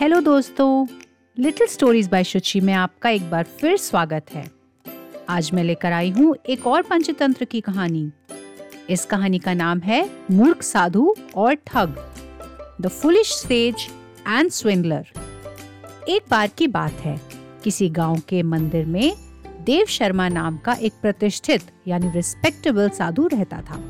Hello 0.00 0.18
दोस्तों 0.20 0.86
little 1.36 1.66
stories 1.66 2.08
bye 2.08 2.24
शुचि 2.24 2.60
में 2.60 2.72
आपका 2.74 3.10
एक 3.10 3.30
बार 3.30 3.44
फिर 3.60 3.76
स्वागत 3.76 4.30
है। 4.30 4.44
आज 5.28 5.50
मैं 5.54 5.64
लेकर 5.64 5.92
आई 5.92 6.10
हूँ 6.10 6.34
एक 6.48 6.66
और 6.66 6.82
पंचतंत्र 6.82 7.44
की 7.44 7.60
कहानी। 7.60 8.10
इस 8.90 9.04
कहानी 9.04 9.38
का 9.38 9.54
नाम 9.54 9.80
है 9.80 10.08
मूर्ख 10.30 10.62
साधु 10.62 11.14
और 11.34 11.54
ठग 11.66 11.94
the 12.80 12.88
foolish 12.88 13.32
sage 13.32 13.86
and 14.28 14.50
swindler 14.50 15.06
एक 16.08 16.22
बार 16.30 16.48
की 16.48 16.66
बात 16.68 16.92
है, 16.92 17.20
किसी 17.64 17.88
गाँव 17.90 18.20
के 18.28 18.42
मंदिर 18.42 18.86
में 18.86 19.14
देव 19.60 19.86
शर्मा 19.86 20.28
नाम 20.28 20.56
का 20.56 20.72
एक 20.72 20.92
प्रतिष्ठित 21.02 21.70
यानी 21.88 22.10
रिस्पेक्टेबल 22.10 22.88
साधु 22.88 23.26
रहता 23.26 23.60
था। 23.60 23.82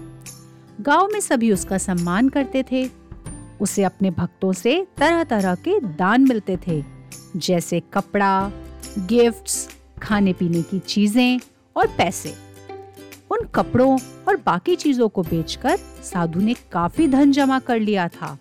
गाँव 0.80 1.08
में 1.12 1.20
सभी 1.20 1.52
उसका 1.52 1.78
सम्मान 1.78 2.28
करते 2.28 2.64
थे 2.72 2.88
उसे 3.60 3.82
अपने 3.82 4.10
भक्तों 4.10 4.52
से 4.52 4.86
तरह 4.98 5.24
तरह 5.24 5.54
के 5.54 5.78
दान 5.80 6.28
मिलते 6.28 6.56
थे, 6.66 6.82
जैसे 7.36 7.80
कपड़ा 7.94 8.50
गिफ्ट्स 8.98 9.68
खाने 10.02 10.32
पीने 10.32 10.62
की 10.62 10.78
चीज़ें 10.78 11.40
और 11.76 11.86
पैसे। 11.98 12.34
उन 13.30 13.46
कपड़ों 13.54 13.98
और 14.28 14.36
बाकी 14.36 14.76
चीज़ों 14.76 15.08
को 15.08 15.22
बेचकर 15.22 15.76
साधु 16.04 16.40
ने 16.40 16.54
काफ़ी 16.72 17.08
धन 17.08 17.32
जमा 17.32 17.58
कर 17.58 17.80
लिया 17.80 18.08
था। 18.08 18.36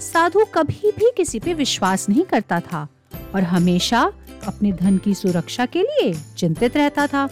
साधु 0.00 0.44
कभी 0.54 0.90
भी 0.90 1.10
किसी 1.16 1.38
पे 1.40 1.54
विश्वास 1.54 2.08
नहीं 2.08 2.24
करता 2.24 2.60
था 2.62 2.86
और 3.34 3.42
हमेशा 3.42 4.00
अपने 4.46 4.72
धन 4.72 4.98
की 4.98 5.14
सुरक्षा 5.14 5.66
के 5.66 5.82
लिए 5.82 6.12
चिंतित 6.36 6.76
रहता 6.76 7.06
था। 7.06 7.28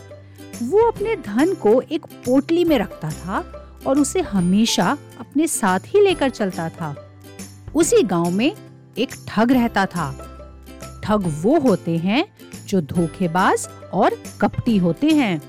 वो 0.62 0.86
अपने 0.88 1.16
धन 1.16 1.54
को 1.54 1.80
एक 1.82 2.06
पोटली 2.24 2.64
में 2.64 2.78
रखता 2.78 3.10
था 3.10 3.44
और 3.86 3.98
उसे 3.98 4.20
हमेशा 4.20 4.96
अपने 5.20 5.46
साथ 5.46 5.80
ही 5.86 6.00
लेकर 6.00 6.30
चलता 6.30 6.68
था। 6.70 6.94
उसी 7.74 8.02
गाँव 8.02 8.30
में 8.30 8.52
एक 8.98 9.14
ठग 9.28 9.52
रहता 9.52 9.86
था। 9.86 10.10
ठग 11.04 11.24
वो 11.42 11.58
होते 11.60 11.96
हैं 11.96 12.24
जो 12.68 12.80
धोखेबाज 12.80 13.68
और 13.92 14.16
कपटी 14.40 14.76
होते 14.76 15.06
हैं। 15.06 15.40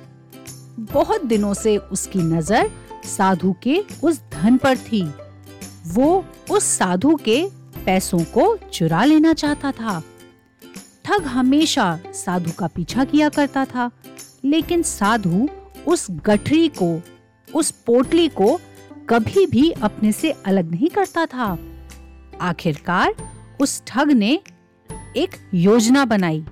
बहुत 0.80 1.26
दिनों 1.26 1.54
से 1.54 1.78
उसकी 1.78 2.20
नज़र 2.20 2.72
साधु 3.06 3.56
के 3.64 3.84
उस 4.04 4.22
धन 4.34 4.58
पर 4.58 4.78
थी। 4.78 5.04
वो 5.88 6.26
उस 6.52 6.64
साधु 6.64 7.16
के 7.16 7.46
पैसों 7.86 8.20
को 8.34 8.58
चुरा 8.74 9.04
लेना 9.06 9.34
चाहता 9.34 9.72
था। 9.72 10.02
ठग 11.06 11.24
हमेशा 11.24 12.00
साधु 12.14 12.52
का 12.52 12.68
पीछा 12.68 13.04
किया 13.04 13.30
करता 13.30 13.66
था, 13.66 13.90
लेकिन 14.46 14.84
साधु 14.84 15.48
उस 15.88 16.08
गठरी 16.26 16.68
को, 16.68 17.02
उस 17.48 17.72
पोटली 17.72 18.28
को 18.28 18.60
कभी 19.10 19.46
भी 19.46 19.70
अपने 19.72 20.12
से 20.12 20.32
अलग 20.46 20.72
नहीं 20.72 20.90
करता 20.90 21.26
था। 21.26 21.58
आखिरकार 22.42 23.14
उस 23.62 23.82
ठग 23.88 24.12
ने 24.12 24.40
एक 25.18 25.36
योजना 25.54 26.06
बनाई। 26.06 26.44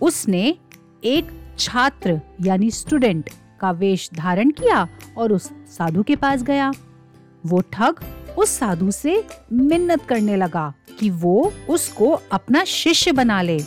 उसने 0.00 0.56
एक 1.04 1.30
छात्र 1.58 2.20
यानी 2.40 2.70
स्टूडेंट 2.70 3.30
का 3.60 3.70
वेश 3.70 4.08
धारण 4.14 4.50
किया 4.50 4.86
और 5.18 5.32
उस 5.32 5.50
साधु 5.68 6.02
के 6.02 6.16
पास 6.16 6.42
गया। 6.42 6.72
वो 7.46 7.60
ठग 7.72 8.04
उस 8.38 8.50
साधु 8.50 8.90
से 8.90 9.24
मिन्नत 9.52 10.04
करने 10.04 10.36
लगा 10.36 10.72
कि 11.00 11.10
वो 11.10 11.52
उसको 11.68 12.10
अपना 12.32 12.64
शिष्य 12.64 13.12
बना 13.12 13.40
ले, 13.42 13.58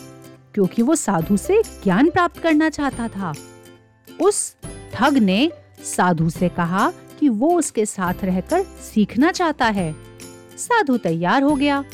क्योंकि 0.54 0.82
वो 0.82 0.94
साधु 0.94 1.36
से 1.36 1.62
ज्ञान 1.84 2.10
प्राप्त 2.10 2.40
करना 2.40 2.68
चाहता 2.70 3.08
था। 3.08 3.32
उस 4.08 4.56
ठग 4.94 5.16
ने 5.16 5.50
साधु 5.84 6.30
से 6.30 6.48
कहा 6.48 6.90
कि 7.20 7.28
वो 7.28 7.56
उसके 7.58 7.86
साथ 7.86 8.24
रहकर 8.24 8.62
सीखना 8.62 9.30
चाहता 9.32 9.66
है। 9.66 9.94
साधु 10.58 10.96
तैयार 10.96 11.42
हो 11.42 11.54
गया 11.54 11.84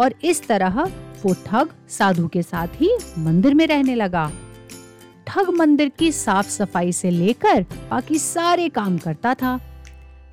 और 0.00 0.14
इस 0.24 0.46
तरह 0.46 0.82
वो 1.24 1.34
ठग 1.46 1.68
साधु 1.88 2.26
के 2.28 2.42
साथ 2.42 2.68
ही 2.74 2.90
मंदिर 3.18 3.54
में 3.54 3.66
रहने 3.66 3.94
लगा। 3.94 4.30
ठग 5.26 5.50
मंदिर 5.50 5.88
की 5.88 6.10
साफ़ 6.12 6.48
सफ़ाई 6.48 6.92
से 6.92 7.10
लेकर 7.10 7.62
बाकी 7.90 8.18
सारे 8.18 8.68
काम 8.68 8.98
करता 8.98 9.34
था। 9.34 9.58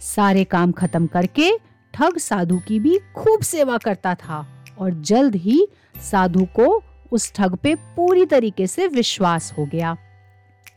सारे 0.01 0.43
काम 0.43 0.71
खत्म 0.71 1.07
करके 1.07 1.51
ठग 1.93 2.17
साधु 2.17 2.57
की 2.57 2.79
भी 2.79 2.99
खूब 3.15 3.41
सेवा 3.41 3.77
करता 3.77 4.15
था 4.15 4.45
और 4.77 4.91
जल्द 4.91 5.35
ही 5.35 5.67
साधु 6.01 6.45
को 6.45 6.83
उस 7.11 7.31
ठग 7.33 7.55
पे 7.55 7.75
पूरी 7.75 8.25
तरीके 8.25 8.67
से 8.67 8.87
विश्वास 8.87 9.53
हो 9.57 9.65
गया। 9.65 9.97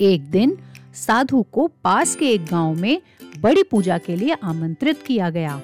एक 0.00 0.30
दिन 0.30 0.56
साधु 0.94 1.42
को 1.42 1.66
पास 1.84 2.14
के 2.16 2.30
एक 2.30 2.44
गाँव 2.44 2.74
में 2.74 3.00
बड़ी 3.40 3.62
पूजा 3.62 3.98
के 3.98 4.16
लिए 4.16 4.36
आमंत्रित 4.42 5.02
किया 5.02 5.30
गया। 5.30 5.60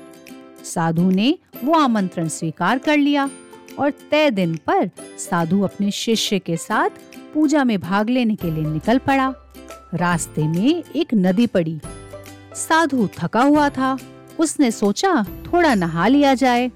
साधु 0.64 1.10
ने 1.10 1.38
वो 1.64 1.72
आमंत्रण 1.72 2.28
स्वीकार 2.28 2.78
कर 2.78 2.98
लिया 2.98 3.30
और 3.78 3.90
तय 3.90 4.30
दिन 4.30 4.56
पर 4.56 4.90
साधु 5.18 5.62
अपने 5.62 5.90
शिष्य 5.90 6.38
के 6.38 6.56
साथ 6.56 6.90
पूजा 7.34 7.64
में 7.64 7.80
भाग 7.80 8.10
लेने 8.10 8.34
के 8.34 8.50
लिए 8.50 8.64
निकल 8.64 8.98
पड़ा। 8.98 9.34
रास्ते 9.94 10.48
में 10.48 10.84
एक 10.96 11.08
नदी 11.14 11.46
पड़ी। 11.46 11.80
साधु 12.54 13.08
थका 13.22 13.42
हुआ 13.42 13.68
था। 13.68 13.98
उसने 14.38 14.70
सोचा, 14.70 15.26
थोड़ा 15.52 15.74
नहा 15.74 16.06
लिया 16.06 16.34
जाए। 16.34 16.72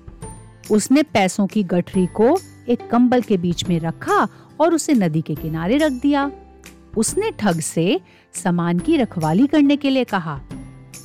उसने 0.70 1.02
पैसों 1.02 1.46
की 1.46 1.62
गठरी 1.62 2.06
को 2.06 2.40
एक 2.68 2.90
कंबल 2.90 3.22
के 3.22 3.36
बीच 3.36 3.68
में 3.68 3.80
रखा 3.80 4.28
और 4.60 4.74
उसे 4.74 4.94
नदी 4.94 5.22
के 5.22 5.34
किनारे 5.34 5.76
रख 5.76 5.92
दिया। 5.92 6.30
उसने 6.96 7.30
ठग 7.30 7.60
से 7.60 8.00
सामान 8.34 8.78
की 8.78 8.96
रखवाली 8.96 9.46
करने 9.46 9.76
के 9.76 9.90
लिए 9.90 10.04
कहा 10.04 10.40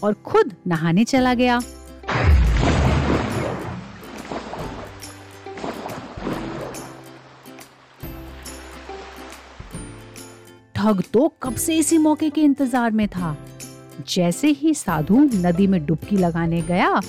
और 0.03 0.13
खुद 0.13 0.55
नहाने 0.67 1.03
चला 1.03 1.33
गया। 1.33 1.59
ठग 10.81 11.03
तो 11.13 11.33
कब 11.43 11.55
से 11.55 11.77
इसी 11.77 11.97
मौके 11.97 12.29
के 12.29 12.41
इंतज़ार 12.41 12.91
में 12.91 13.07
था? 13.07 13.37
जैसे 14.09 14.47
ही 14.47 14.73
साधु 14.73 15.19
नदी 15.19 15.67
में 15.67 15.85
डुबकी 15.85 16.15
लगाने 16.15 16.61
गया, 16.61 17.01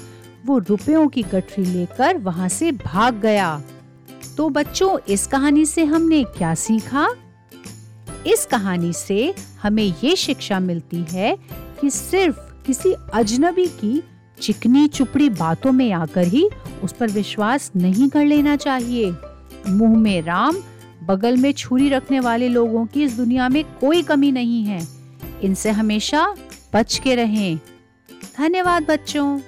वो 0.47 0.59
रुपयों 0.59 1.09
की 1.09 1.22
गठरी 1.22 1.65
लेकर 1.65 2.16
वहाँ 2.16 2.49
से 2.49 2.72
भाग 2.72 3.15
गया। 3.15 3.62
तो 4.37 4.49
बच्चों, 4.49 4.99
इस 5.09 5.27
कहानी 5.27 5.66
से 5.66 5.84
हमने 5.84 6.25
क्या 6.25 6.55
सीखा? 6.55 7.09
इस 8.27 8.47
कहानी 8.47 8.93
से 8.93 9.34
हमें 9.62 9.94
ये 10.05 10.16
शिक्षा 10.16 10.61
मिलती 10.61 11.05
है 11.11 11.37
कि 11.81 11.91
सिर्फ़ 11.91 12.37
किसी 12.66 12.94
अजनबी 13.15 13.66
की 13.66 14.03
चिकनी 14.41 14.87
चुपड़ी 14.88 15.31
बातों 15.31 15.72
में 15.72 15.93
आकर 15.93 16.27
ही 16.27 16.49
उस 16.82 16.93
पर 16.93 17.11
विश्वास 17.11 17.71
नहीं 17.77 18.09
कर 18.09 18.25
लेना 18.25 18.56
चाहिए। 18.56 19.11
मुँह 19.69 19.97
में 19.99 20.22
राम 20.22 20.56
बगल 21.02 21.36
में 21.36 21.52
छुरी 21.52 21.88
रखने 21.88 22.20
वाले 22.20 22.48
लोगों 22.48 22.86
की 22.86 23.02
इस 23.04 23.16
दुनिया 23.16 23.48
में 23.48 23.64
कोई 23.64 24.02
कमी 24.02 24.32
नहीं 24.32 24.64
है। 24.64 24.88
इनसे 25.42 25.70
हमेशा 25.70 26.36
बच 26.74 27.00
के 27.04 27.14
रहें। 27.14 27.56
धन्यवाद 28.38 28.82
बच्चों। 28.82 29.40